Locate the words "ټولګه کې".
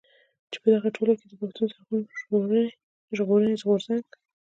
0.95-1.25